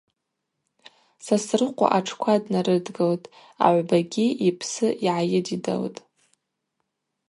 [1.25, 3.31] Сосрыкъва атшква днарыдгылтӏ,
[3.65, 5.99] агӏвбагьи апсы йгӏайыдидалтӏ.